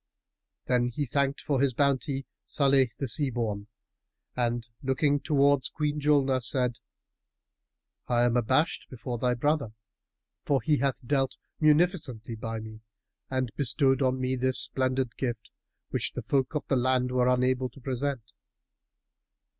Then 0.65 0.87
he 0.87 1.05
thanked 1.05 1.39
for 1.41 1.61
his 1.61 1.75
bounty 1.75 2.25
Salih 2.43 2.89
the 2.97 3.07
Sea 3.07 3.29
born 3.29 3.67
and, 4.35 4.67
looking 4.81 5.19
towards 5.19 5.69
Queen 5.69 5.99
Julnar, 5.99 6.41
said, 6.41 6.79
"I 8.07 8.23
am 8.23 8.35
abashed 8.35 8.87
before 8.89 9.19
thy 9.19 9.35
brother, 9.35 9.75
for 10.43 10.59
that 10.61 10.65
he 10.65 10.77
hath 10.77 11.05
dealt 11.05 11.37
munificently 11.59 12.33
by 12.33 12.59
me 12.59 12.81
and 13.29 13.51
bestowed 13.55 14.01
on 14.01 14.19
me 14.19 14.35
this 14.35 14.57
splendid 14.59 15.17
gift, 15.17 15.51
which 15.91 16.13
the 16.13 16.23
folk 16.23 16.55
of 16.55 16.65
the 16.67 16.75
land 16.77 17.11
were 17.11 17.27
unable 17.27 17.69
to 17.69 17.79
present." 17.79 18.31